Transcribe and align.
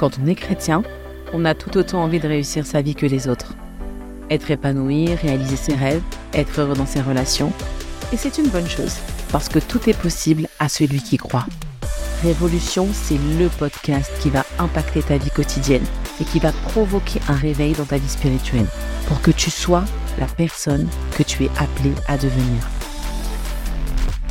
Quand 0.00 0.18
on 0.18 0.26
est 0.26 0.34
chrétien, 0.34 0.82
on 1.34 1.44
a 1.44 1.54
tout 1.54 1.76
autant 1.76 2.02
envie 2.02 2.20
de 2.20 2.26
réussir 2.26 2.64
sa 2.64 2.80
vie 2.80 2.94
que 2.94 3.04
les 3.04 3.28
autres. 3.28 3.52
Être 4.30 4.50
épanoui, 4.50 5.14
réaliser 5.14 5.56
ses 5.56 5.74
rêves, 5.74 6.00
être 6.32 6.58
heureux 6.58 6.74
dans 6.74 6.86
ses 6.86 7.02
relations. 7.02 7.52
Et 8.10 8.16
c'est 8.16 8.38
une 8.38 8.48
bonne 8.48 8.66
chose, 8.66 8.94
parce 9.30 9.50
que 9.50 9.58
tout 9.58 9.90
est 9.90 10.00
possible 10.00 10.48
à 10.58 10.70
celui 10.70 11.02
qui 11.02 11.18
croit. 11.18 11.44
Révolution, 12.22 12.88
c'est 12.94 13.18
le 13.38 13.48
podcast 13.48 14.10
qui 14.22 14.30
va 14.30 14.46
impacter 14.58 15.02
ta 15.02 15.18
vie 15.18 15.28
quotidienne 15.28 15.84
et 16.18 16.24
qui 16.24 16.38
va 16.38 16.52
provoquer 16.52 17.20
un 17.28 17.36
réveil 17.36 17.74
dans 17.74 17.84
ta 17.84 17.98
vie 17.98 18.08
spirituelle 18.08 18.68
pour 19.06 19.20
que 19.20 19.30
tu 19.30 19.50
sois 19.50 19.84
la 20.18 20.26
personne 20.26 20.88
que 21.14 21.24
tu 21.24 21.44
es 21.44 21.50
appelé 21.58 21.92
à 22.08 22.16
devenir. 22.16 22.70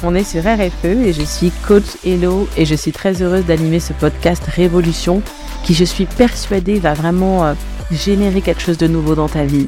On 0.02 0.16
est 0.16 0.24
sur 0.24 0.42
RFE 0.42 0.86
et 0.86 1.14
je 1.14 1.22
suis 1.22 1.52
coach 1.68 1.84
Hello 2.04 2.48
et 2.58 2.66
je 2.66 2.74
suis 2.74 2.92
très 2.92 3.22
heureuse 3.22 3.46
d'animer 3.46 3.80
ce 3.80 3.94
podcast 3.94 4.44
Révolution 4.46 5.22
qui, 5.70 5.76
je 5.76 5.84
suis 5.84 6.08
persuadée, 6.08 6.80
va 6.80 6.96
vraiment 6.96 7.46
euh, 7.46 7.54
générer 7.92 8.42
quelque 8.42 8.60
chose 8.60 8.80
de 8.80 8.88
nouveau 8.88 9.14
dans 9.14 9.30
ta 9.30 9.46
vie, 9.46 9.68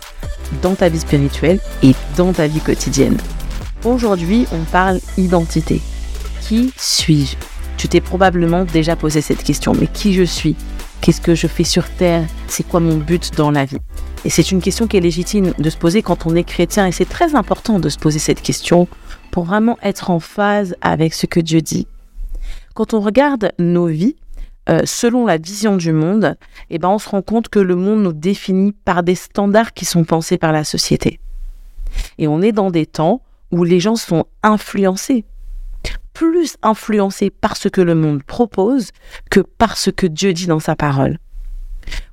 dans 0.63 0.73
ta 0.73 0.89
vie 0.89 0.97
spirituelle 0.97 1.59
et 1.83 1.93
dans 2.17 2.33
ta 2.33 2.47
vie 2.47 2.59
quotidienne. 2.59 3.17
Aujourd'hui, 3.85 4.47
on 4.51 4.63
parle 4.71 4.99
identité. 5.19 5.79
Qui 6.41 6.73
suis-je? 6.75 7.35
Tu 7.77 7.87
t'es 7.87 8.01
probablement 8.01 8.65
déjà 8.65 8.95
posé 8.95 9.21
cette 9.21 9.43
question, 9.43 9.73
mais 9.79 9.85
qui 9.85 10.15
je 10.15 10.23
suis? 10.23 10.55
Qu'est-ce 11.01 11.21
que 11.21 11.35
je 11.35 11.45
fais 11.45 11.63
sur 11.63 11.87
Terre? 11.87 12.25
C'est 12.47 12.67
quoi 12.67 12.79
mon 12.79 12.97
but 12.97 13.35
dans 13.37 13.51
la 13.51 13.65
vie? 13.65 13.77
Et 14.25 14.31
c'est 14.31 14.49
une 14.49 14.59
question 14.59 14.87
qui 14.87 14.97
est 14.97 15.01
légitime 15.01 15.53
de 15.55 15.69
se 15.69 15.77
poser 15.77 16.01
quand 16.01 16.25
on 16.25 16.35
est 16.35 16.43
chrétien 16.43 16.87
et 16.87 16.91
c'est 16.91 17.05
très 17.07 17.35
important 17.35 17.77
de 17.77 17.89
se 17.89 17.99
poser 17.99 18.17
cette 18.17 18.41
question 18.41 18.87
pour 19.29 19.43
vraiment 19.43 19.77
être 19.83 20.09
en 20.09 20.19
phase 20.19 20.75
avec 20.81 21.13
ce 21.13 21.27
que 21.27 21.39
Dieu 21.39 21.61
dit. 21.61 21.85
Quand 22.73 22.95
on 22.95 23.01
regarde 23.01 23.51
nos 23.59 23.85
vies, 23.85 24.15
euh, 24.69 24.81
selon 24.85 25.25
la 25.25 25.37
vision 25.37 25.75
du 25.75 25.91
monde, 25.91 26.35
eh 26.69 26.77
ben, 26.77 26.89
on 26.89 26.99
se 26.99 27.09
rend 27.09 27.21
compte 27.21 27.49
que 27.49 27.59
le 27.59 27.75
monde 27.75 28.03
nous 28.03 28.13
définit 28.13 28.71
par 28.71 29.03
des 29.03 29.15
standards 29.15 29.73
qui 29.73 29.85
sont 29.85 30.03
pensés 30.03 30.37
par 30.37 30.51
la 30.51 30.63
société. 30.63 31.19
Et 32.17 32.27
on 32.27 32.41
est 32.41 32.51
dans 32.51 32.71
des 32.71 32.85
temps 32.85 33.21
où 33.51 33.63
les 33.63 33.79
gens 33.79 33.95
sont 33.95 34.25
influencés, 34.43 35.25
plus 36.13 36.57
influencés 36.61 37.29
par 37.29 37.57
ce 37.57 37.69
que 37.69 37.81
le 37.81 37.95
monde 37.95 38.23
propose 38.23 38.91
que 39.29 39.39
par 39.39 39.77
ce 39.77 39.89
que 39.89 40.07
Dieu 40.07 40.33
dit 40.33 40.47
dans 40.47 40.59
sa 40.59 40.75
parole 40.75 41.17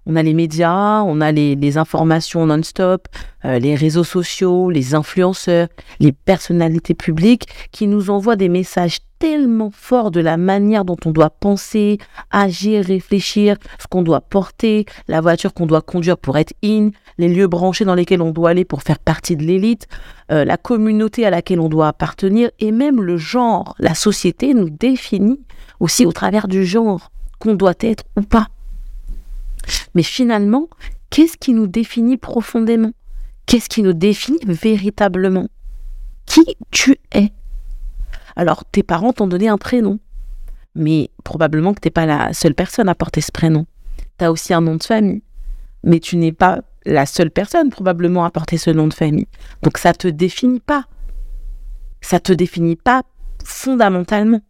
on 0.06 0.16
a 0.16 0.22
les 0.22 0.34
médias, 0.34 1.02
on 1.02 1.20
a 1.20 1.32
les, 1.32 1.78
informations 1.78 2.46
non-stop, 2.46 3.08
euh, 3.44 3.58
les 3.58 3.74
réseaux 3.74 4.04
sociaux, 4.04 4.70
les 4.70 4.94
influenceurs, 4.94 5.68
les 6.00 6.12
personnalités 6.12 6.94
publiques 6.94 7.46
qui 7.72 7.86
nous 7.86 8.10
envoient 8.10 8.36
des 8.36 8.48
messages 8.48 8.98
tellement 9.18 9.70
forts 9.72 10.10
de 10.10 10.20
la 10.20 10.36
manière 10.36 10.84
dont 10.84 10.96
on 11.04 11.10
doit 11.10 11.30
penser, 11.30 11.98
agir, 12.30 12.84
réfléchir, 12.84 13.56
ce 13.78 13.86
qu'on 13.88 14.02
doit 14.02 14.20
porter, 14.20 14.86
la 15.08 15.20
voiture 15.20 15.52
qu'on 15.52 15.66
doit 15.66 15.82
conduire 15.82 16.16
pour 16.18 16.38
être 16.38 16.54
in, 16.64 16.90
les 17.18 17.28
lieux 17.28 17.48
branchés 17.48 17.84
dans 17.84 17.94
lesquels 17.94 18.22
on 18.22 18.30
doit 18.30 18.50
aller 18.50 18.64
pour 18.64 18.82
faire 18.82 18.98
partie 18.98 19.36
de 19.36 19.42
l'élite, 19.42 19.88
euh, 20.30 20.44
la 20.44 20.56
communauté 20.56 21.26
à 21.26 21.30
laquelle 21.30 21.60
on 21.60 21.68
doit 21.68 21.88
appartenir 21.88 22.50
et 22.60 22.70
même 22.70 23.02
le 23.02 23.16
genre. 23.16 23.74
La 23.78 23.94
société 23.94 24.54
nous 24.54 24.70
définit 24.70 25.40
aussi 25.80 26.06
au 26.06 26.12
travers 26.12 26.48
du 26.48 26.64
genre 26.64 27.10
qu'on 27.38 27.54
doit 27.54 27.74
être 27.80 28.04
ou 28.16 28.22
pas. 28.22 28.48
Mais 29.94 30.02
finalement, 30.02 30.68
qu'est-ce 31.10 31.36
qui 31.36 31.52
nous 31.52 31.66
définit 31.66 32.16
profondément? 32.16 32.92
Qu'est-ce 33.46 33.68
qui 33.68 33.82
nous 33.82 33.92
définit 33.92 34.38
véritablement? 34.44 35.48
Qui 36.26 36.56
tu 36.70 36.96
es? 37.12 37.32
Alors, 38.36 38.64
tes 38.64 38.82
parents 38.82 39.12
t'ont 39.12 39.26
donné 39.26 39.48
un 39.48 39.58
prénom, 39.58 39.98
mais 40.74 41.10
probablement 41.24 41.74
que 41.74 41.80
tu 41.80 41.86
n'es 41.86 41.92
pas 41.92 42.06
la 42.06 42.32
seule 42.32 42.54
personne 42.54 42.88
à 42.88 42.94
porter 42.94 43.20
ce 43.20 43.32
prénom. 43.32 43.66
Tu 44.18 44.24
as 44.24 44.30
aussi 44.30 44.52
un 44.54 44.60
nom 44.60 44.76
de 44.76 44.84
famille, 44.84 45.22
mais 45.82 45.98
tu 45.98 46.16
n'es 46.16 46.32
pas 46.32 46.60
la 46.84 47.06
seule 47.06 47.30
personne 47.30 47.70
probablement 47.70 48.24
à 48.24 48.30
porter 48.30 48.58
ce 48.58 48.70
nom 48.70 48.86
de 48.86 48.94
famille. 48.94 49.28
Donc 49.62 49.78
ça 49.78 49.92
te 49.92 50.08
définit 50.08 50.60
pas. 50.60 50.84
Ça 52.00 52.20
te 52.20 52.32
définit 52.32 52.76
pas 52.76 53.02
fondamentalement. 53.44 54.40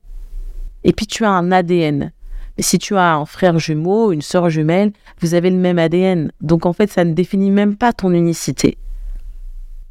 Et 0.85 0.93
puis 0.93 1.07
tu 1.07 1.25
as 1.25 1.31
un 1.31 1.51
ADN 1.51 2.13
si 2.59 2.79
tu 2.79 2.97
as 2.97 3.15
un 3.15 3.27
frère 3.27 3.59
jumeau, 3.59 4.13
une 4.13 4.23
sœur 4.23 4.51
jumelle, 4.51 4.93
vous 5.21 5.35
avez 5.35 5.51
le 5.51 5.57
même 5.57 5.79
ADN. 5.79 6.33
Donc 6.41 6.67
en 6.67 6.73
fait, 6.73 6.91
ça 6.91 7.05
ne 7.05 7.13
définit 7.13 7.51
même 7.51 7.77
pas 7.77 7.93
ton 7.93 8.13
unicité. 8.13 8.79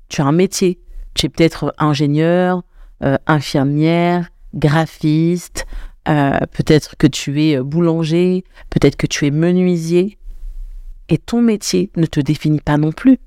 Tu 0.10 0.22
as 0.22 0.26
un 0.26 0.32
métier. 0.32 0.80
Tu 1.14 1.26
es 1.26 1.30
peut-être 1.30 1.74
ingénieur, 1.78 2.64
euh, 3.04 3.18
infirmière, 3.26 4.30
graphiste, 4.54 5.66
euh, 6.08 6.40
peut-être 6.52 6.96
que 6.98 7.08
tu 7.08 7.42
es 7.44 7.60
boulanger, 7.60 8.44
peut-être 8.70 8.96
que 8.96 9.08
tu 9.08 9.26
es 9.26 9.32
menuisier. 9.32 10.18
Et 11.10 11.18
ton 11.18 11.42
métier 11.42 11.90
ne 11.96 12.06
te 12.06 12.20
définit 12.20 12.62
pas 12.62 12.78
non 12.78 12.92
plus. 12.92 13.18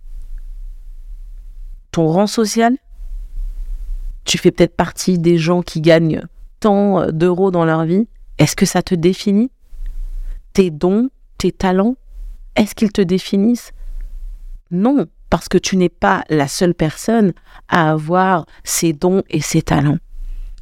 Ton 1.92 2.08
rang 2.08 2.26
social, 2.26 2.76
tu 4.24 4.38
fais 4.38 4.50
peut-être 4.50 4.76
partie 4.76 5.18
des 5.18 5.38
gens 5.38 5.62
qui 5.62 5.80
gagnent 5.80 6.22
tant 6.60 7.10
d'euros 7.10 7.50
dans 7.50 7.64
leur 7.64 7.84
vie 7.84 8.06
est-ce 8.40 8.56
que 8.56 8.66
ça 8.66 8.82
te 8.82 8.94
définit? 8.94 9.50
Tes 10.54 10.70
dons, 10.70 11.10
tes 11.38 11.52
talents, 11.52 11.96
est-ce 12.56 12.74
qu'ils 12.74 12.90
te 12.90 13.02
définissent? 13.02 13.72
Non, 14.70 15.06
parce 15.28 15.48
que 15.48 15.58
tu 15.58 15.76
n'es 15.76 15.90
pas 15.90 16.24
la 16.30 16.48
seule 16.48 16.74
personne 16.74 17.32
à 17.68 17.90
avoir 17.90 18.46
ces 18.64 18.94
dons 18.94 19.22
et 19.28 19.42
ces 19.42 19.60
talents. 19.60 19.98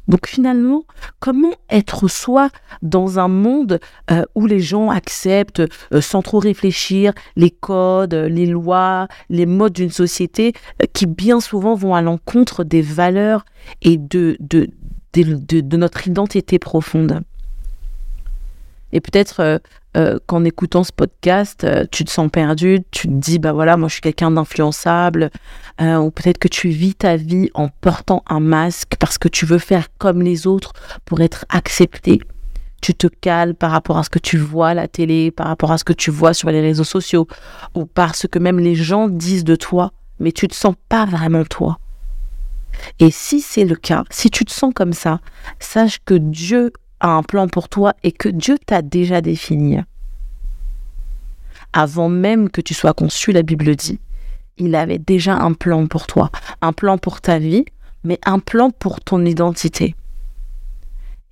Donc 0.09 0.27
finalement, 0.27 0.83
comment 1.19 1.53
être 1.69 2.09
soi 2.09 2.49
dans 2.81 3.17
un 3.17 3.29
monde 3.29 3.79
euh, 4.11 4.23
où 4.35 4.45
les 4.45 4.59
gens 4.59 4.89
acceptent 4.89 5.61
euh, 5.93 6.01
sans 6.01 6.21
trop 6.21 6.39
réfléchir 6.39 7.13
les 7.37 7.51
codes, 7.51 8.15
les 8.15 8.47
lois, 8.47 9.07
les 9.29 9.45
modes 9.45 9.73
d'une 9.73 9.91
société 9.91 10.53
euh, 10.81 10.85
qui 10.91 11.05
bien 11.05 11.39
souvent 11.39 11.75
vont 11.75 11.95
à 11.95 12.01
l'encontre 12.01 12.65
des 12.65 12.81
valeurs 12.81 13.45
et 13.83 13.97
de 13.97 14.37
notre 15.77 16.07
identité 16.07 16.59
profonde? 16.59 17.21
Et 18.91 19.01
peut-être 19.01 19.39
euh, 19.39 19.57
euh, 19.97 20.19
qu'en 20.25 20.43
écoutant 20.43 20.83
ce 20.83 20.91
podcast, 20.91 21.63
euh, 21.63 21.85
tu 21.91 22.05
te 22.05 22.11
sens 22.11 22.29
perdu, 22.29 22.79
tu 22.91 23.07
te 23.07 23.13
dis, 23.13 23.39
bah 23.39 23.53
voilà, 23.53 23.77
moi 23.77 23.87
je 23.87 23.93
suis 23.93 24.01
quelqu'un 24.01 24.31
d'influençable, 24.31 25.29
ou 25.81 26.11
peut-être 26.11 26.37
que 26.37 26.49
tu 26.49 26.69
vis 26.69 26.93
ta 26.93 27.15
vie 27.15 27.49
en 27.53 27.69
portant 27.69 28.23
un 28.27 28.41
masque 28.41 28.95
parce 28.99 29.17
que 29.17 29.29
tu 29.29 29.45
veux 29.45 29.59
faire 29.59 29.87
comme 29.97 30.21
les 30.21 30.45
autres 30.45 30.73
pour 31.05 31.21
être 31.21 31.45
accepté. 31.47 32.19
Tu 32.81 32.93
te 32.93 33.07
cales 33.07 33.55
par 33.55 33.71
rapport 33.71 33.97
à 33.97 34.03
ce 34.03 34.09
que 34.09 34.19
tu 34.19 34.37
vois 34.37 34.69
à 34.69 34.73
la 34.73 34.87
télé, 34.89 35.31
par 35.31 35.47
rapport 35.47 35.71
à 35.71 35.77
ce 35.77 35.85
que 35.85 35.93
tu 35.93 36.11
vois 36.11 36.33
sur 36.33 36.49
les 36.49 36.59
réseaux 36.59 36.83
sociaux, 36.83 37.27
ou 37.75 37.85
parce 37.85 38.27
que 38.27 38.39
même 38.39 38.59
les 38.59 38.75
gens 38.75 39.07
disent 39.07 39.45
de 39.45 39.55
toi, 39.55 39.93
mais 40.19 40.33
tu 40.33 40.45
ne 40.45 40.49
te 40.49 40.55
sens 40.55 40.75
pas 40.89 41.05
vraiment 41.05 41.45
toi. 41.45 41.79
Et 42.99 43.11
si 43.11 43.41
c'est 43.41 43.65
le 43.65 43.75
cas, 43.75 44.03
si 44.09 44.29
tu 44.29 44.45
te 44.45 44.51
sens 44.51 44.73
comme 44.73 44.93
ça, 44.93 45.19
sache 45.59 45.99
que 46.05 46.13
Dieu 46.13 46.71
a 46.99 47.09
un 47.09 47.23
plan 47.23 47.47
pour 47.47 47.69
toi 47.69 47.93
et 48.03 48.11
que 48.11 48.29
Dieu 48.29 48.57
t'a 48.63 48.81
déjà 48.81 49.21
défini. 49.21 49.79
Avant 51.73 52.09
même 52.09 52.49
que 52.49 52.61
tu 52.61 52.73
sois 52.73 52.93
conçu, 52.93 53.31
la 53.31 53.43
Bible 53.43 53.75
dit, 53.75 53.99
il 54.57 54.75
avait 54.75 54.99
déjà 54.99 55.35
un 55.35 55.53
plan 55.53 55.87
pour 55.87 56.07
toi, 56.07 56.31
un 56.61 56.73
plan 56.73 56.97
pour 56.97 57.21
ta 57.21 57.39
vie, 57.39 57.65
mais 58.03 58.19
un 58.25 58.39
plan 58.39 58.71
pour 58.71 59.01
ton 59.01 59.25
identité. 59.25 59.95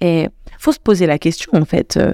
Et 0.02 0.30
faut 0.60 0.72
se 0.72 0.80
poser 0.80 1.06
la 1.06 1.20
question 1.20 1.52
en 1.54 1.66
fait. 1.66 1.98
Euh, 1.98 2.14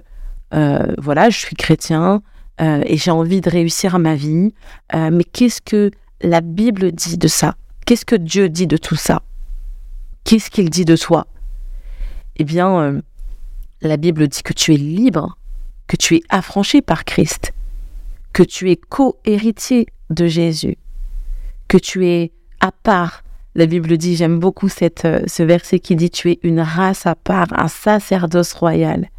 euh, 0.53 0.93
voilà, 0.97 1.29
je 1.29 1.37
suis 1.37 1.55
chrétien 1.55 2.21
euh, 2.61 2.81
et 2.85 2.97
j'ai 2.97 3.11
envie 3.11 3.41
de 3.41 3.49
réussir 3.49 3.97
ma 3.99 4.15
vie, 4.15 4.53
mais 4.93 5.23
qu'est-ce 5.23 5.61
que 5.61 5.91
la 6.21 6.41
Bible 6.41 6.91
dit 6.91 7.17
de 7.17 7.27
ça? 7.27 7.55
Qu'est-ce 7.85 8.05
que 8.05 8.15
Dieu 8.15 8.49
dit 8.49 8.67
de 8.67 8.77
tout 8.77 8.95
ça? 8.95 9.23
Qu'est-ce 10.23 10.49
qu'il 10.49 10.69
dit 10.69 10.85
de 10.85 10.95
toi? 10.95 11.27
Eh 12.37 12.45
bien, 12.45 13.01
la 13.87 13.97
Bible 13.97 14.27
dit 14.27 14.43
que 14.43 14.53
tu 14.53 14.73
es 14.73 14.77
libre, 14.77 15.37
que 15.87 15.97
tu 15.97 16.15
es 16.15 16.23
affranchi 16.29 16.81
par 16.81 17.05
Christ, 17.05 17.53
que 18.31 18.43
tu 18.43 18.71
es 18.71 18.77
co-héritier 18.77 19.87
de 20.09 20.27
Jésus, 20.27 20.77
que 21.67 21.77
tu 21.77 22.07
es 22.07 22.31
à 22.59 22.71
part. 22.71 23.23
La 23.55 23.65
Bible 23.65 23.97
dit, 23.97 24.15
j'aime 24.15 24.39
beaucoup 24.39 24.69
cette, 24.69 25.05
euh, 25.05 25.21
ce 25.27 25.43
verset 25.43 25.79
qui 25.79 25.95
dit, 25.95 26.09
tu 26.09 26.31
es 26.31 26.39
une 26.43 26.59
race 26.61 27.05
à 27.05 27.15
part, 27.15 27.47
un 27.51 27.67
sacerdoce 27.67 28.53
royal. 28.53 29.09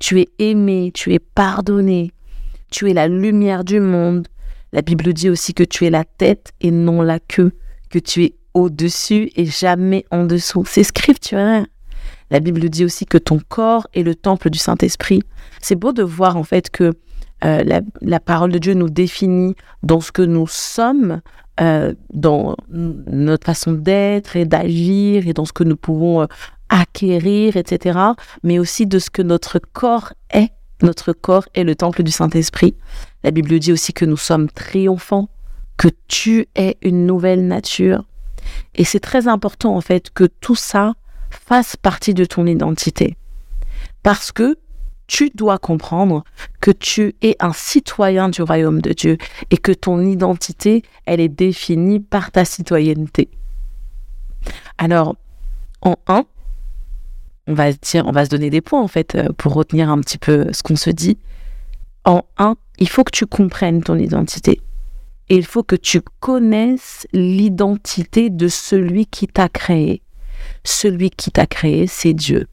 Tu 0.00 0.20
es 0.20 0.28
aimé, 0.38 0.90
tu 0.94 1.12
es 1.12 1.18
pardonné, 1.18 2.12
tu 2.70 2.90
es 2.90 2.94
la 2.94 3.08
lumière 3.08 3.64
du 3.64 3.80
monde. 3.80 4.28
La 4.72 4.82
Bible 4.82 5.12
dit 5.12 5.28
aussi 5.28 5.54
que 5.54 5.64
tu 5.64 5.86
es 5.86 5.90
la 5.90 6.04
tête 6.04 6.52
et 6.60 6.70
non 6.70 7.02
la 7.02 7.18
queue, 7.18 7.52
que 7.90 7.98
tu 7.98 8.24
es 8.24 8.34
au-dessus 8.54 9.30
et 9.36 9.44
jamais 9.46 10.04
en 10.10 10.24
dessous. 10.24 10.64
C'est 10.66 10.84
scripturaire. 10.84 11.66
La 12.30 12.40
Bible 12.40 12.68
dit 12.68 12.84
aussi 12.84 13.06
que 13.06 13.18
ton 13.18 13.40
corps 13.48 13.86
est 13.94 14.02
le 14.02 14.14
temple 14.14 14.50
du 14.50 14.58
Saint-Esprit. 14.58 15.22
C'est 15.60 15.76
beau 15.76 15.92
de 15.92 16.02
voir 16.02 16.36
en 16.36 16.44
fait 16.44 16.70
que 16.70 16.92
euh, 17.44 17.80
la, 18.00 18.20
parole 18.20 18.50
de 18.50 18.58
Dieu 18.58 18.74
nous 18.74 18.88
définit 18.88 19.54
dans 19.82 20.00
ce 20.00 20.10
que 20.10 20.22
nous 20.22 20.46
sommes, 20.46 21.20
euh, 21.60 21.94
dans 22.12 22.56
notre 22.68 23.44
façon 23.44 23.72
d'être 23.72 24.36
et 24.36 24.46
d'agir 24.46 25.28
et 25.28 25.32
dans 25.32 25.44
ce 25.44 25.52
que 25.52 25.64
nous 25.64 25.76
pouvons 25.76 26.22
euh, 26.22 26.26
acquérir, 26.70 27.56
etc. 27.56 27.98
Mais 28.42 28.58
aussi 28.58 28.86
de 28.86 28.98
ce 28.98 29.10
que 29.10 29.22
notre 29.22 29.58
corps 29.58 30.12
est 30.30 30.50
Notre 30.82 31.12
corps 31.12 31.46
est 31.54 31.64
le 31.64 31.74
temple 31.74 32.02
du 32.02 32.10
Saint-Esprit. 32.10 32.74
La 33.22 33.30
Bible 33.30 33.58
dit 33.58 33.72
aussi 33.72 33.92
que 33.92 34.04
nous 34.04 34.16
sommes 34.16 34.48
triomphants, 34.50 35.28
que 35.76 35.88
tu 36.08 36.48
es 36.54 36.76
une 36.82 37.06
nouvelle 37.06 37.46
nature. 37.46 38.04
Et 38.74 38.84
c'est 38.84 39.00
très 39.00 39.28
important 39.28 39.76
en 39.76 39.80
fait 39.80 40.10
que 40.10 40.24
tout 40.24 40.54
ça 40.56 40.94
fasse 41.30 41.76
partie 41.76 42.14
de 42.14 42.24
ton 42.24 42.46
identité. 42.46 43.16
Parce 44.02 44.32
que 44.32 44.56
tu 45.06 45.30
dois 45.34 45.58
comprendre 45.58 46.24
que 46.60 46.70
tu 46.70 47.14
es 47.22 47.36
un 47.40 47.52
citoyen 47.52 48.28
du 48.28 48.42
royaume 48.42 48.80
de 48.80 48.92
Dieu 48.92 49.18
et 49.50 49.56
que 49.56 49.72
ton 49.72 50.00
identité, 50.00 50.82
elle 51.04 51.20
est 51.20 51.28
définie 51.28 52.00
par 52.00 52.32
ta 52.32 52.44
citoyenneté. 52.44 53.28
Alors, 54.78 55.16
en 55.82 55.96
un, 56.08 56.24
on 57.46 57.54
va 57.54 57.72
dire, 57.72 58.04
on 58.06 58.12
va 58.12 58.24
se 58.24 58.30
donner 58.30 58.50
des 58.50 58.60
points 58.60 58.82
en 58.82 58.88
fait 58.88 59.14
euh, 59.14 59.28
pour 59.36 59.54
retenir 59.54 59.90
un 59.90 60.00
petit 60.00 60.18
peu 60.18 60.52
ce 60.52 60.62
qu'on 60.62 60.76
se 60.76 60.90
dit. 60.90 61.18
En 62.04 62.22
un, 62.38 62.56
il 62.78 62.88
faut 62.88 63.04
que 63.04 63.10
tu 63.10 63.26
comprennes 63.26 63.82
ton 63.82 63.98
identité. 63.98 64.60
Et 65.28 65.36
il 65.36 65.44
faut 65.44 65.64
que 65.64 65.76
tu 65.76 66.00
connaisses 66.20 67.06
l'identité 67.12 68.30
de 68.30 68.46
celui 68.46 69.06
qui 69.06 69.26
t'a 69.26 69.48
créé. 69.48 70.02
Celui 70.64 71.10
qui 71.10 71.30
t'a 71.30 71.46
créé, 71.46 71.86
c'est 71.86 72.14
Dieu. 72.14 72.46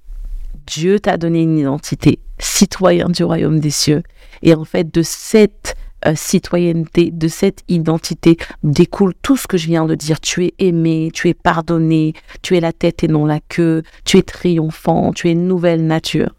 Dieu 0.65 0.99
t'a 0.99 1.17
donné 1.17 1.41
une 1.41 1.57
identité, 1.57 2.19
citoyen 2.39 3.09
du 3.09 3.23
royaume 3.23 3.59
des 3.59 3.71
cieux. 3.71 4.03
Et 4.41 4.53
en 4.53 4.63
fait, 4.63 4.93
de 4.93 5.01
cette 5.01 5.75
euh, 6.05 6.13
citoyenneté, 6.15 7.11
de 7.11 7.27
cette 7.27 7.63
identité 7.69 8.37
découle 8.63 9.13
tout 9.21 9.37
ce 9.37 9.47
que 9.47 9.57
je 9.57 9.67
viens 9.67 9.85
de 9.85 9.95
dire. 9.95 10.19
Tu 10.19 10.45
es 10.45 10.53
aimé, 10.59 11.11
tu 11.13 11.29
es 11.29 11.33
pardonné, 11.33 12.13
tu 12.41 12.57
es 12.57 12.59
la 12.59 12.73
tête 12.73 13.03
et 13.03 13.07
non 13.07 13.25
la 13.25 13.39
queue, 13.39 13.83
tu 14.03 14.17
es 14.17 14.21
triomphant, 14.21 15.13
tu 15.13 15.29
es 15.29 15.31
une 15.31 15.47
nouvelle 15.47 15.85
nature. 15.85 16.33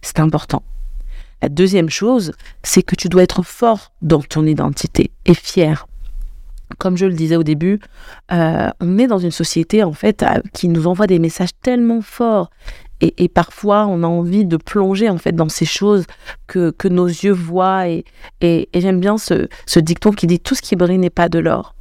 C'est 0.00 0.20
important. 0.20 0.62
La 1.42 1.50
deuxième 1.50 1.90
chose, 1.90 2.32
c'est 2.62 2.82
que 2.82 2.94
tu 2.94 3.08
dois 3.08 3.22
être 3.22 3.42
fort 3.42 3.92
dans 4.00 4.22
ton 4.22 4.46
identité 4.46 5.10
et 5.26 5.34
fier. 5.34 5.86
Comme 6.78 6.96
je 6.96 7.06
le 7.06 7.12
disais 7.12 7.36
au 7.36 7.42
début, 7.42 7.78
euh, 8.32 8.70
on 8.80 8.98
est 8.98 9.06
dans 9.06 9.18
une 9.18 9.30
société 9.30 9.82
en 9.82 9.92
fait 9.92 10.24
qui 10.52 10.68
nous 10.68 10.86
envoie 10.86 11.06
des 11.06 11.18
messages 11.18 11.50
tellement 11.62 12.00
forts 12.00 12.50
et, 13.00 13.28
parfois, 13.28 13.86
on 13.86 14.02
a 14.02 14.06
envie 14.06 14.44
de 14.44 14.56
plonger 14.56 15.10
en 15.10 15.18
fait 15.18 15.32
dans 15.32 15.48
ces 15.48 15.66
choses 15.66 16.04
que, 16.46 16.70
que 16.70 16.88
nos 16.88 17.06
yeux 17.06 17.32
voient. 17.32 17.88
Et, 17.88 18.04
et, 18.40 18.68
j'aime 18.74 19.00
bien 19.00 19.18
ce, 19.18 19.48
ce 19.66 19.80
dicton 19.80 20.12
qui 20.12 20.26
dit 20.26 20.40
tout 20.40 20.54
ce 20.54 20.62
qui 20.62 20.76
brille 20.76 20.98
n'est 20.98 21.10
pas 21.10 21.28
de 21.28 21.38
l'or. 21.38 21.74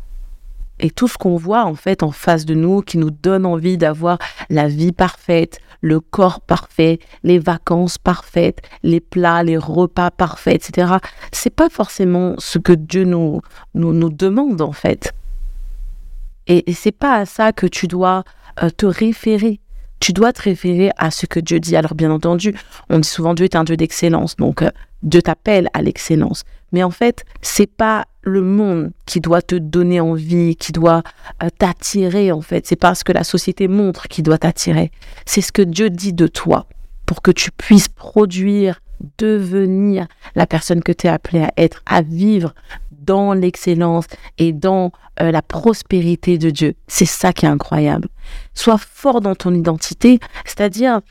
Et 0.79 0.89
tout 0.89 1.07
ce 1.07 1.17
qu'on 1.17 1.37
voit 1.37 1.63
en 1.63 1.75
fait 1.75 2.03
en 2.03 2.11
face 2.11 2.45
de 2.45 2.55
nous, 2.55 2.81
qui 2.81 2.97
nous 2.97 3.11
donne 3.11 3.45
envie 3.45 3.77
d'avoir 3.77 4.17
la 4.49 4.67
vie 4.67 4.91
parfaite, 4.91 5.59
le 5.83 5.99
corps 5.99 6.39
parfait, 6.39 6.99
les 7.23 7.37
vacances 7.37 7.97
parfaites, 7.97 8.61
les 8.83 9.01
plats, 9.01 9.43
les 9.43 9.57
repas 9.57 10.11
parfaits, 10.11 10.55
etc. 10.55 10.93
C'est 11.33 11.53
pas 11.53 11.69
forcément 11.69 12.35
ce 12.39 12.57
que 12.57 12.71
Dieu 12.71 13.03
nous, 13.03 13.41
nous, 13.75 13.93
nous 13.93 14.09
demande 14.09 14.61
en 14.61 14.71
fait. 14.71 15.13
Et, 16.47 16.73
c'est 16.73 16.93
pas 16.93 17.15
à 17.15 17.25
ça 17.25 17.51
que 17.51 17.67
tu 17.67 17.87
dois 17.87 18.23
euh, 18.61 18.69
te 18.69 18.85
référer 18.85 19.59
tu 20.03 20.11
dois 20.11 20.33
te 20.33 20.41
référer 20.41 20.91
à 20.97 21.11
ce 21.11 21.25
que 21.25 21.39
Dieu 21.39 21.61
dit. 21.61 21.77
Alors 21.77 21.95
bien 21.95 22.11
entendu, 22.11 22.53
on 22.89 22.99
dit 22.99 23.07
souvent 23.07 23.33
Dieu 23.33 23.45
est 23.45 23.55
un 23.55 23.63
Dieu 23.63 23.77
d'excellence, 23.77 24.35
donc 24.35 24.61
euh, 24.61 24.69
Dieu 25.01 25.21
t'appelle 25.21 25.69
à 25.71 25.81
l'excellence. 25.81 26.43
Mais 26.73 26.83
en 26.83 26.91
fait, 26.91 27.23
c'est 27.41 27.71
pas 27.71 28.03
le 28.21 28.41
monde 28.41 28.91
qui 29.05 29.21
doit 29.21 29.41
te 29.41 29.55
donner 29.55 30.01
envie, 30.01 30.57
qui 30.57 30.73
doit 30.73 31.03
euh, 31.41 31.47
t'attirer 31.57 32.33
en 32.33 32.41
fait. 32.41 32.67
C'est 32.67 32.75
pas 32.75 32.95
ce 32.95 33.05
que 33.05 33.13
la 33.13 33.23
société 33.23 33.69
montre 33.69 34.09
qui 34.09 34.23
doit 34.23 34.37
t'attirer. 34.37 34.91
C'est 35.25 35.39
ce 35.39 35.53
que 35.53 35.61
Dieu 35.61 35.89
dit 35.89 36.11
de 36.11 36.27
toi 36.27 36.65
pour 37.05 37.21
que 37.21 37.31
tu 37.31 37.51
puisses 37.51 37.87
produire, 37.87 38.81
devenir 39.17 40.07
la 40.35 40.45
personne 40.47 40.83
que 40.83 40.91
tu 40.91 41.07
es 41.07 41.09
appelé 41.09 41.43
à 41.43 41.53
être, 41.55 41.81
à 41.85 42.01
vivre 42.01 42.53
dans 42.91 43.31
l'excellence 43.31 44.07
et 44.37 44.51
dans 44.51 44.91
euh, 45.21 45.31
la 45.31 45.41
prospérité 45.41 46.37
de 46.37 46.49
Dieu. 46.49 46.75
C'est 46.89 47.05
ça 47.05 47.31
qui 47.31 47.45
est 47.45 47.49
incroyable. 47.49 48.09
Sois 48.53 48.77
fort 48.77 49.21
dans 49.21 49.35
ton 49.35 49.53
identité, 49.53 50.19
c'est-à-dire 50.45 51.01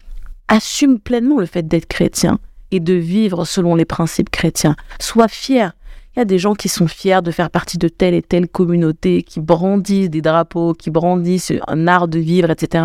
assume 0.48 0.98
pleinement 0.98 1.38
le 1.38 1.46
fait 1.46 1.66
d'être 1.66 1.86
chrétien 1.86 2.38
et 2.70 2.80
de 2.80 2.94
vivre 2.94 3.44
selon 3.44 3.74
les 3.74 3.84
principes 3.84 4.30
chrétiens. 4.30 4.76
Sois 5.00 5.28
fier. 5.28 5.72
Il 6.14 6.18
y 6.18 6.22
a 6.22 6.26
des 6.26 6.38
gens 6.38 6.54
qui 6.54 6.68
sont 6.68 6.88
fiers 6.88 7.22
de 7.22 7.30
faire 7.30 7.48
partie 7.48 7.78
de 7.78 7.88
telle 7.88 8.12
et 8.12 8.20
telle 8.20 8.46
communauté, 8.46 9.22
qui 9.22 9.40
brandissent 9.40 10.10
des 10.10 10.20
drapeaux, 10.20 10.74
qui 10.74 10.90
brandissent 10.90 11.54
un 11.66 11.86
art 11.86 12.06
de 12.06 12.18
vivre, 12.18 12.50
etc. 12.50 12.84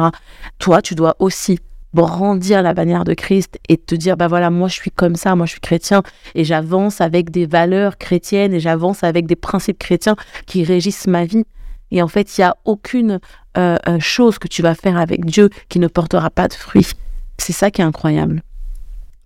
Toi, 0.59 0.81
tu 0.81 0.95
dois 0.95 1.15
aussi 1.19 1.59
brandir 1.93 2.61
la 2.61 2.73
bannière 2.73 3.03
de 3.03 3.13
Christ 3.13 3.59
et 3.69 3.77
te 3.77 3.95
dire 3.95 4.17
bah 4.17 4.27
voilà 4.27 4.49
moi 4.49 4.67
je 4.67 4.73
suis 4.73 4.91
comme 4.91 5.15
ça 5.15 5.35
moi 5.35 5.45
je 5.45 5.51
suis 5.51 5.61
chrétien 5.61 6.03
et 6.35 6.43
j'avance 6.43 7.01
avec 7.01 7.31
des 7.31 7.45
valeurs 7.45 7.97
chrétiennes 7.97 8.53
et 8.53 8.59
j'avance 8.59 9.03
avec 9.03 9.25
des 9.25 9.37
principes 9.37 9.79
chrétiens 9.79 10.15
qui 10.45 10.63
régissent 10.63 11.07
ma 11.07 11.25
vie 11.25 11.45
et 11.91 12.01
en 12.01 12.07
fait 12.07 12.37
il 12.37 12.41
y 12.41 12.43
a 12.43 12.55
aucune 12.65 13.19
euh, 13.57 13.77
euh, 13.87 13.99
chose 13.99 14.39
que 14.39 14.47
tu 14.47 14.61
vas 14.61 14.75
faire 14.75 14.97
avec 14.97 15.25
Dieu 15.25 15.49
qui 15.69 15.79
ne 15.79 15.87
portera 15.87 16.29
pas 16.29 16.47
de 16.47 16.53
fruits. 16.53 16.91
C'est 17.37 17.53
ça 17.53 17.71
qui 17.71 17.81
est 17.81 17.85
incroyable. 17.85 18.43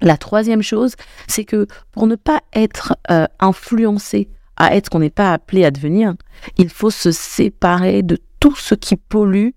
La 0.02 0.18
troisième 0.18 0.64
chose 0.64 0.96
c'est 1.28 1.46
que 1.46 1.68
pour 1.92 2.08
ne 2.08 2.16
pas 2.16 2.42
être 2.54 2.96
euh, 3.10 3.28
influencé 3.40 4.30
à 4.58 4.76
être 4.76 4.90
qu'on 4.90 5.00
n'est 5.00 5.10
pas 5.10 5.34
appelé 5.34 5.64
à 5.66 5.72
devenir 5.72 6.16
il 6.58 6.70
faut 6.70 6.90
se 6.90 7.12
séparer 7.12 8.02
de 8.02 8.18
tout 8.40 8.56
ce 8.56 8.74
qui 8.74 8.96
pollue 8.96 9.50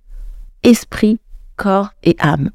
esprit 0.62 1.19
corps 1.56 1.91
et 2.03 2.17
âme. 2.19 2.50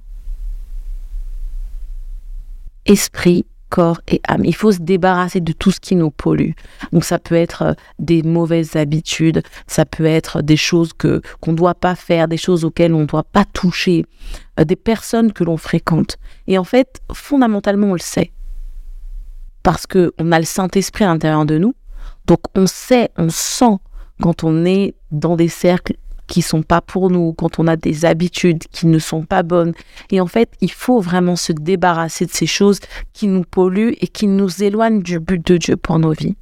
Esprit, 2.85 3.45
corps 3.69 4.01
et 4.07 4.21
âme. 4.27 4.43
Il 4.45 4.55
faut 4.55 4.71
se 4.71 4.79
débarrasser 4.79 5.39
de 5.39 5.53
tout 5.53 5.71
ce 5.71 5.79
qui 5.79 5.95
nous 5.95 6.11
pollue. 6.11 6.51
Donc 6.91 7.03
ça 7.03 7.19
peut 7.19 7.35
être 7.35 7.61
euh, 7.61 7.73
des 7.99 8.23
mauvaises 8.23 8.75
habitudes, 8.75 9.43
ça 9.67 9.85
peut 9.85 10.05
être 10.05 10.41
des 10.41 10.57
choses 10.57 10.93
que 10.93 11.21
qu'on 11.39 11.51
ne 11.51 11.57
doit 11.57 11.75
pas 11.75 11.95
faire, 11.95 12.27
des 12.27 12.37
choses 12.37 12.65
auxquelles 12.65 12.93
on 12.93 13.01
ne 13.01 13.05
doit 13.05 13.23
pas 13.23 13.45
toucher, 13.45 14.05
euh, 14.59 14.65
des 14.65 14.75
personnes 14.75 15.31
que 15.31 15.43
l'on 15.43 15.57
fréquente. 15.57 16.17
Et 16.47 16.57
en 16.57 16.63
fait, 16.63 16.99
fondamentalement, 17.13 17.87
on 17.87 17.93
le 17.93 17.99
sait. 17.99 18.31
Parce 19.63 19.85
que 19.85 20.13
on 20.17 20.31
a 20.31 20.39
le 20.39 20.45
Saint-Esprit 20.45 21.03
à 21.03 21.07
l'intérieur 21.07 21.45
de 21.45 21.57
nous. 21.57 21.75
Donc 22.25 22.39
on 22.55 22.67
sait, 22.67 23.09
on 23.17 23.29
sent 23.29 23.77
quand 24.21 24.43
on 24.43 24.65
est 24.65 24.95
dans 25.11 25.35
des 25.35 25.47
cercles 25.47 25.95
qui 26.29 26.41
sont 26.41 26.61
pas 26.61 26.79
pour 26.79 27.09
nous, 27.09 27.33
quand 27.33 27.59
on 27.59 27.67
a 27.67 27.75
des 27.75 28.05
habitudes 28.05 28.63
qui 28.71 28.87
ne 28.87 28.99
sont 28.99 29.23
pas 29.23 29.43
bonnes. 29.43 29.73
Et 30.11 30.21
en 30.21 30.27
fait, 30.27 30.51
il 30.61 30.71
faut 30.71 31.01
vraiment 31.01 31.35
se 31.35 31.51
débarrasser 31.51 32.25
de 32.25 32.31
ces 32.31 32.45
choses 32.45 32.79
qui 33.11 33.27
nous 33.27 33.43
polluent 33.43 33.95
et 33.99 34.07
qui 34.07 34.27
nous 34.27 34.63
éloignent 34.63 35.01
du 35.01 35.19
but 35.19 35.45
de 35.45 35.57
Dieu 35.57 35.75
pour 35.75 35.99
nos 35.99 36.13
vies. 36.13 36.35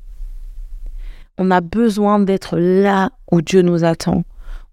On 1.37 1.49
a 1.51 1.61
besoin 1.61 2.19
d'être 2.19 2.57
là 2.57 3.11
où 3.31 3.41
Dieu 3.41 3.61
nous 3.61 3.83
attend. 3.83 4.23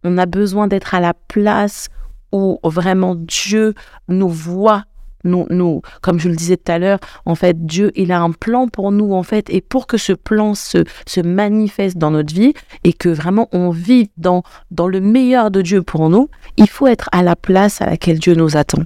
On 0.03 0.19
a 0.19 0.27
besoin 0.27 0.67
d'être 0.67 0.95
à 0.95 1.01
la 1.01 1.15
place 1.15 1.89
où 2.33 2.59
vraiment 2.65 3.15
Dieu 3.15 3.75
nous 4.09 4.29
voit 4.29 4.85
nous, 5.25 5.83
comme 6.01 6.19
je 6.19 6.29
le 6.29 6.37
disais 6.37 6.57
tout 6.57 6.71
à 6.71 6.79
l'heure, 6.79 6.99
en 7.25 7.35
fait, 7.35 7.67
Dieu, 7.67 7.91
il 7.97 8.13
a 8.13 8.21
un 8.21 8.33
plan 8.33 8.69
pour 8.69 8.93
nous, 8.93 9.13
en 9.13 9.23
fait, 9.23 9.49
et 9.51 9.61
pour 9.61 9.87
que 9.87 9.97
ce 9.97 10.13
plan 10.13 10.55
se, 10.55 10.85
se 11.07 11.21
manifeste 11.21 11.99
dans 11.99 12.11
notre 12.11 12.35
vie 12.35 12.55
et 12.85 12.93
que 12.93 13.09
vraiment 13.09 13.49
on 13.53 13.71
vive 13.71 14.09
dans, 14.17 14.43
dans 14.71 14.89
le 14.89 15.01
meilleur 15.01 15.51
de 15.51 15.63
Dieu 15.63 15.83
pour 15.83 16.11
nous, 16.11 16.29
il 16.57 16.69
faut 16.69 16.87
être 16.87 17.09
à 17.13 17.23
la 17.23 17.37
place 17.37 17.81
à 17.81 17.87
laquelle 17.87 18.19
Dieu 18.19 18.35
nous 18.35 18.57
attend. 18.57 18.83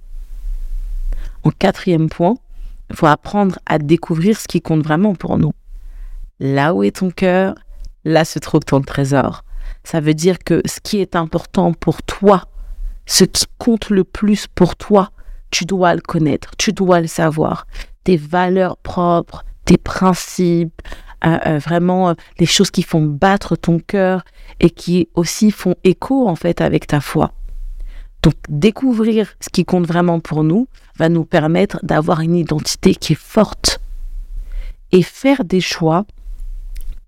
En 1.45 1.51
quatrième 1.51 2.09
point, 2.09 2.37
il 2.91 2.97
faut 2.97 3.07
apprendre 3.07 3.59
à 3.67 3.79
découvrir 3.79 4.39
ce 4.39 4.49
qui 4.49 4.61
compte 4.61 4.83
vraiment 4.83 5.15
pour 5.15 5.39
nous. 5.39 5.53
Là 6.41 6.75
où 6.75 6.83
est 6.83 6.97
ton 6.97 7.11
cœur, 7.11 7.55
là 8.05 8.25
se 8.25 8.39
trouve 8.39 8.61
ton 8.61 8.81
trésor. 8.81 9.45
Ça 9.85 10.01
veut 10.01 10.15
dire 10.15 10.39
que 10.39 10.63
ce 10.67 10.81
qui 10.81 11.01
est 11.01 11.17
important 11.17 11.73
pour 11.73 12.03
toi, 12.03 12.45
ce 13.07 13.25
qui 13.25 13.47
compte 13.59 13.91
le 13.91 14.05
plus 14.05 14.47
pour 14.47 14.77
toi, 14.77 15.11
tu 15.51 15.65
dois 15.65 15.95
le 15.95 16.01
connaître, 16.01 16.53
tu 16.59 16.73
dois 16.73 17.01
le 17.01 17.07
savoir. 17.07 17.67
Tes 18.05 18.17
valeurs 18.17 18.77
propres, 18.79 19.45
tes 19.65 19.77
principes, 19.77 20.83
euh, 21.25 21.39
euh, 21.47 21.59
vraiment 21.59 22.11
euh, 22.11 22.15
les 22.39 22.47
choses 22.47 22.71
qui 22.71 22.83
font 22.83 23.05
battre 23.05 23.57
ton 23.57 23.81
cœur 23.81 24.25
et 24.61 24.71
qui 24.71 25.09
aussi 25.15 25.51
font 25.51 25.75
écho 25.83 26.29
en 26.29 26.37
fait 26.37 26.61
avec 26.61 26.87
ta 26.87 27.01
foi. 27.01 27.33
Donc 28.23 28.35
découvrir 28.49 29.35
ce 29.41 29.49
qui 29.49 29.65
compte 29.65 29.87
vraiment 29.87 30.21
pour 30.21 30.45
nous 30.45 30.69
va 30.97 31.09
nous 31.09 31.25
permettre 31.25 31.81
d'avoir 31.83 32.21
une 32.21 32.37
identité 32.37 32.95
qui 32.95 33.15
est 33.15 33.21
forte 33.21 33.81
et 34.93 35.03
faire 35.03 35.45
des 35.45 35.61
choix 35.61 36.07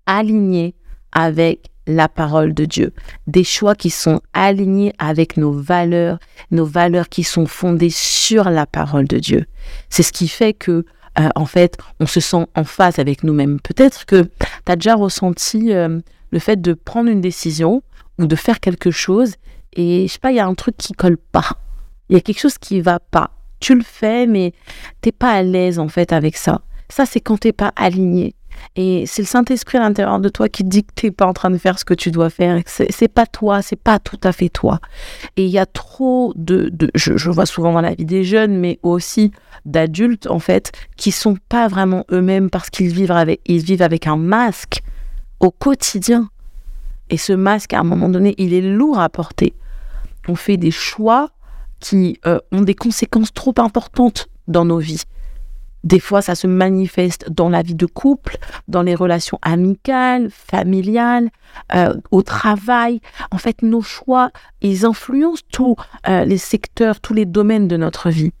alignés 0.05 0.75
avec 1.13 1.70
la 1.87 2.07
parole 2.07 2.53
de 2.53 2.65
Dieu, 2.65 2.93
des 3.27 3.43
choix 3.43 3.75
qui 3.75 3.89
sont 3.89 4.21
alignés 4.33 4.93
avec 4.99 5.37
nos 5.37 5.51
valeurs, 5.51 6.19
nos 6.51 6.65
valeurs 6.65 7.09
qui 7.09 7.23
sont 7.23 7.47
fondées 7.47 7.89
sur 7.89 8.49
la 8.49 8.65
parole 8.65 9.07
de 9.07 9.19
Dieu. 9.19 9.45
C'est 9.89 10.03
ce 10.03 10.11
qui 10.11 10.27
fait 10.27 10.53
que 10.53 10.85
euh, 11.19 11.29
en 11.35 11.45
fait, 11.45 11.77
on 11.99 12.05
se 12.05 12.19
sent 12.19 12.45
en 12.55 12.63
phase 12.63 12.99
avec 12.99 13.23
nous-mêmes. 13.23 13.59
Peut-être 13.59 14.05
que 14.05 14.23
tu 14.23 14.71
as 14.71 14.75
déjà 14.75 14.95
ressenti 14.95 15.73
euh, 15.73 15.99
le 16.31 16.39
fait 16.39 16.61
de 16.61 16.73
prendre 16.73 17.09
une 17.09 17.21
décision 17.21 17.83
ou 18.17 18.27
de 18.27 18.35
faire 18.35 18.59
quelque 18.59 18.91
chose 18.91 19.35
et 19.73 20.07
je 20.07 20.13
sais 20.13 20.19
pas, 20.19 20.31
il 20.31 20.37
y 20.37 20.39
a 20.39 20.45
un 20.45 20.53
truc 20.53 20.77
qui 20.77 20.93
colle 20.93 21.17
pas. 21.17 21.57
Il 22.09 22.13
y 22.13 22.17
a 22.17 22.21
quelque 22.21 22.39
chose 22.39 22.57
qui 22.57 22.81
va 22.81 22.99
pas. 22.99 23.31
tu 23.59 23.75
le 23.75 23.83
fais, 23.83 24.25
mais 24.25 24.53
t'es 25.01 25.11
pas 25.11 25.31
à 25.31 25.43
l'aise 25.43 25.79
en 25.79 25.87
fait 25.87 26.13
avec 26.13 26.35
ça. 26.35 26.61
Ça, 26.89 27.05
c'est 27.05 27.21
quand 27.21 27.37
t'es 27.37 27.53
pas 27.53 27.71
aligné. 27.75 28.35
Et 28.75 29.05
c'est 29.05 29.21
le 29.21 29.27
Saint-Esprit 29.27 29.77
à 29.77 29.81
l'intérieur 29.81 30.19
de 30.19 30.29
toi 30.29 30.49
qui 30.49 30.63
dit 30.63 30.83
que 30.83 30.93
t'es 30.93 31.11
pas 31.11 31.25
en 31.25 31.33
train 31.33 31.49
de 31.49 31.57
faire 31.57 31.77
ce 31.77 31.85
que 31.85 31.93
tu 31.93 32.11
dois 32.11 32.29
faire. 32.29 32.61
C'est 32.65 33.07
pas 33.07 33.25
toi, 33.25 33.61
c'est 33.61 33.75
pas 33.75 33.99
tout 33.99 34.19
à 34.23 34.31
fait 34.31 34.49
toi. 34.49 34.79
Et 35.35 35.45
il 35.45 35.51
y 35.51 35.59
a 35.59 35.65
trop 35.65 36.33
de, 36.35 36.71
je, 36.95 37.29
vois 37.29 37.45
souvent 37.45 37.73
dans 37.73 37.81
la 37.81 37.93
vie 37.93 38.05
des 38.05 38.23
jeunes, 38.23 38.57
mais 38.57 38.79
aussi 38.83 39.31
d'adultes 39.65 40.27
en 40.27 40.39
fait, 40.39 40.71
qui 40.97 41.11
sont 41.11 41.37
pas 41.49 41.67
vraiment 41.67 42.05
eux-mêmes 42.11 42.49
parce 42.49 42.69
qu'ils 42.69 42.93
vivent 42.93 43.11
avec, 43.11 43.41
vivent 43.47 43.81
avec 43.81 44.07
un 44.07 44.17
masque 44.17 44.81
au 45.39 45.51
quotidien. 45.51 46.29
Et 47.09 47.17
ce 47.17 47.33
masque, 47.33 47.73
à 47.73 47.79
un 47.79 47.83
moment 47.83 48.07
donné, 48.07 48.35
il 48.37 48.53
est 48.53 48.61
lourd 48.61 48.99
à 48.99 49.09
porter. 49.09 49.53
On 50.27 50.35
fait 50.35 50.57
des 50.57 50.71
choix 50.71 51.29
qui 51.79 52.19
euh, 52.25 52.39
ont 52.51 52.61
des 52.61 52.75
conséquences 52.75 53.33
trop 53.33 53.53
importantes 53.57 54.29
dans 54.47 54.63
nos 54.63 54.77
vies. 54.77 55.03
Des 55.83 55.99
fois, 55.99 56.21
ça 56.21 56.35
se 56.35 56.47
manifeste 56.47 57.31
dans 57.31 57.49
la 57.49 57.63
vie 57.63 57.75
de 57.75 57.85
couple, 57.85 58.37
dans 58.67 58.83
les 58.83 58.95
relations 58.95 59.39
amicales, 59.41 60.29
familiales, 60.29 61.29
euh, 61.73 61.95
au 62.11 62.21
travail. 62.21 63.01
En 63.31 63.37
fait, 63.37 63.61
nos 63.63 63.81
choix, 63.81 64.29
ils 64.61 64.85
influencent 64.85 65.43
tous 65.51 65.75
euh, 66.07 66.23
les 66.25 66.37
secteurs, 66.37 66.99
tous 66.99 67.13
les 67.13 67.25
domaines 67.25 67.67
de 67.67 67.77
notre 67.77 68.09
vie. 68.09 68.31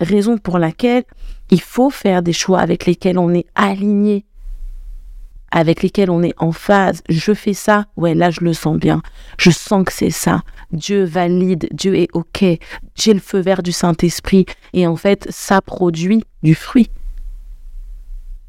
Raison 0.00 0.38
pour 0.38 0.58
laquelle 0.58 1.04
il 1.50 1.60
faut 1.60 1.90
faire 1.90 2.22
des 2.22 2.32
choix 2.32 2.60
avec 2.60 2.86
lesquels 2.86 3.18
on 3.18 3.32
est 3.34 3.46
aligné, 3.54 4.24
avec 5.50 5.82
lesquels 5.82 6.10
on 6.10 6.22
est 6.22 6.34
en 6.38 6.52
phase. 6.52 7.02
Je 7.08 7.32
fais 7.32 7.54
ça, 7.54 7.86
ouais, 7.96 8.14
là 8.14 8.30
je 8.30 8.40
le 8.40 8.52
sens 8.52 8.76
bien. 8.76 9.02
Je 9.38 9.50
sens 9.50 9.84
que 9.84 9.92
c'est 9.92 10.10
ça. 10.10 10.42
Dieu 10.74 11.04
valide, 11.04 11.68
Dieu 11.72 11.96
est 11.96 12.08
OK. 12.12 12.44
J'ai 12.94 13.14
le 13.14 13.20
feu 13.20 13.40
vert 13.40 13.62
du 13.62 13.72
Saint-Esprit. 13.72 14.46
Et 14.72 14.86
en 14.86 14.96
fait, 14.96 15.26
ça 15.30 15.60
produit 15.60 16.24
du 16.42 16.54
fruit. 16.54 16.90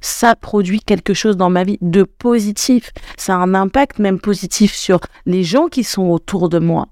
Ça 0.01 0.35
produit 0.35 0.81
quelque 0.81 1.13
chose 1.13 1.37
dans 1.37 1.49
ma 1.49 1.63
vie 1.63 1.79
de 1.81 2.03
positif. 2.03 2.91
Ça 3.17 3.35
a 3.35 3.39
un 3.39 3.53
impact 3.53 3.99
même 3.99 4.19
positif 4.19 4.73
sur 4.73 4.99
les 5.25 5.43
gens 5.43 5.67
qui 5.67 5.83
sont 5.83 6.09
autour 6.09 6.49
de 6.49 6.59
moi. 6.59 6.87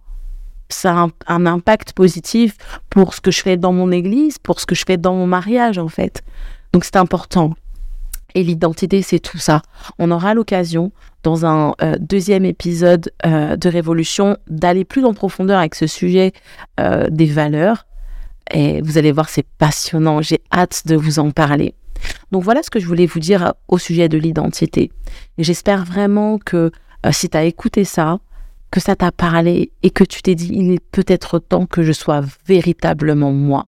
Ça 0.70 1.04
a 1.04 1.08
un, 1.28 1.46
impact 1.46 1.94
positif 1.94 2.58
pour 2.90 3.13
ce 3.13 3.22
que 3.22 3.30
je 3.30 3.42
fais 3.42 3.58
dans 3.58 3.74
mon 3.74 3.92
église, 3.92 4.40
pour 4.40 4.60
ce 4.60 4.66
que 4.66 4.74
je 4.74 4.84
fais 4.86 4.98
dans 4.98 5.13
mon 5.13 5.28
mariage, 5.28 5.78
en 5.78 5.90
fait. 5.90 6.24
Donc 6.72 6.86
c'est 6.86 6.96
important. 6.96 7.54
Et 8.36 8.44
l'identité, 8.44 9.02
c'est 9.02 9.20
tout 9.20 9.38
ça. 9.38 9.62
On 10.00 10.12
aura 10.12 10.34
l'occasion, 10.34 10.92
dans 11.24 11.46
un 11.46 11.74
euh, 11.82 11.96
deuxième 12.00 12.46
épisode 12.46 13.12
euh, 13.25 13.56
de 13.56 13.70
Révolution, 13.70 14.38
d'aller 14.48 14.86
plus 14.86 15.06
en 15.06 15.13
profondeur 15.13 15.60
avec 15.60 15.75
ce 15.75 15.88
sujet 15.88 16.34
euh, 16.80 17.08
des 17.10 17.25
valeurs. 17.25 17.86
Et 18.52 18.82
vous 18.82 18.98
allez 18.98 19.12
voir, 19.12 19.30
c'est 19.30 19.46
passionnant. 19.58 20.22
J'ai 20.22 20.42
hâte 20.52 20.84
de 20.86 20.96
vous 20.96 21.20
en 21.20 21.32
parler. 21.32 21.75
Donc 22.32 22.44
voilà 22.44 22.62
ce 22.63 22.70
que 22.70 22.80
je 22.80 22.88
voulais 22.88 23.06
vous 23.06 23.20
dire 23.20 23.54
au 23.68 23.78
sujet 23.78 24.10
de 24.10 24.18
l'identité. 24.18 24.92
J'espère 25.38 25.86
vraiment 25.86 26.38
que 26.38 26.72
si 27.12 27.30
tu 27.30 27.38
as 27.38 27.46
écouté 27.46 27.86
ça, 27.86 28.20
que 28.72 28.82
ça 28.82 28.96
t'a 28.96 29.12
parlé 29.12 29.72
et 29.84 29.92
que 29.92 30.04
tu 30.04 30.22
t'es 30.22 30.36
dit, 30.36 30.50
il 30.52 30.74
est 30.74 30.84
peut-être 30.92 31.40
temps 31.40 31.66
que 31.66 31.84
je 31.84 31.94
sois 31.94 32.22
véritablement 32.46 33.32
moi. 33.32 33.66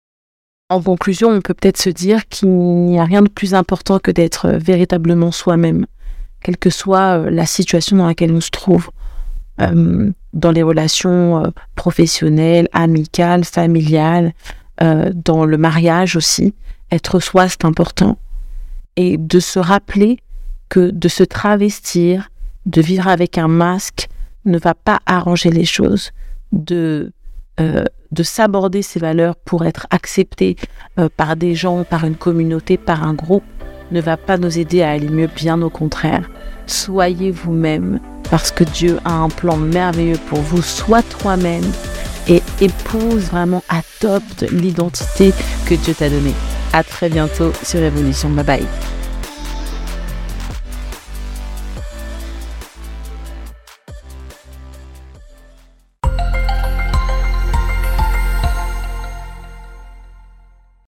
En 0.71 0.83
conclusion, 0.83 1.29
on 1.29 1.41
peut 1.41 1.55
peut-être 1.55 1.81
se 1.81 1.89
dire 1.89 2.27
qu'il 2.27 2.49
n'y 2.49 2.99
a 2.99 3.03
rien 3.03 3.23
de 3.23 3.29
plus 3.29 3.55
important 3.55 3.97
que 3.97 4.11
d'être 4.11 4.45
euh, 4.45 4.57
véritablement 4.59 5.31
soi-même, 5.31 5.87
quelle 6.43 6.57
que 6.57 6.69
soit 6.69 7.17
euh, 7.17 7.31
la 7.31 7.47
situation 7.47 7.97
dans 7.97 8.05
laquelle 8.05 8.31
on 8.31 8.39
se 8.39 8.51
trouve, 8.51 8.91
euh, 9.61 10.11
dans 10.33 10.51
les 10.51 10.61
relations 10.61 11.51
professionnelles, 11.73 12.69
amicales, 12.71 13.43
familiales, 13.43 14.33
dans 14.79 15.43
le 15.43 15.57
mariage 15.57 16.15
aussi. 16.15 16.53
Être 16.91 17.19
soi, 17.19 17.49
c'est 17.49 17.65
important. 17.65 18.17
Et 18.95 19.17
de 19.17 19.39
se 19.41 19.59
rappeler 19.59 20.19
que 20.69 20.91
de 20.91 21.07
se 21.09 21.23
travestir, 21.23 22.29
de 22.65 22.79
vivre 22.79 23.09
avec 23.09 23.37
un 23.37 23.49
masque, 23.49 24.07
ne 24.45 24.57
va 24.57 24.75
pas 24.75 24.99
arranger 25.05 25.49
les 25.49 25.65
choses. 25.65 26.11
De 28.11 28.23
s'aborder 28.23 28.81
ces 28.81 28.99
valeurs 28.99 29.35
pour 29.35 29.65
être 29.65 29.87
accepté 29.89 30.55
euh, 30.99 31.09
par 31.15 31.35
des 31.35 31.55
gens, 31.55 31.83
par 31.83 32.05
une 32.05 32.15
communauté, 32.15 32.77
par 32.77 33.03
un 33.03 33.13
groupe, 33.13 33.43
ne 33.91 34.01
va 34.01 34.17
pas 34.17 34.37
nous 34.37 34.59
aider 34.59 34.81
à 34.81 34.91
aller 34.91 35.09
mieux, 35.09 35.29
bien 35.35 35.61
au 35.61 35.69
contraire. 35.69 36.29
Soyez 36.67 37.31
vous-même 37.31 37.99
parce 38.29 38.51
que 38.51 38.63
Dieu 38.63 38.99
a 39.05 39.13
un 39.13 39.29
plan 39.29 39.57
merveilleux 39.57 40.19
pour 40.27 40.39
vous. 40.39 40.61
Sois 40.61 41.01
toi-même 41.01 41.65
et 42.27 42.43
épouse 42.61 43.25
vraiment, 43.31 43.63
adopte 43.69 44.45
l'identité 44.51 45.33
que 45.65 45.75
Dieu 45.75 45.93
t'a 45.93 46.09
donnée. 46.09 46.35
À 46.73 46.83
très 46.83 47.09
bientôt 47.09 47.51
sur 47.63 47.79
Révolution. 47.79 48.29
Bye 48.29 48.45
bye. 48.45 48.98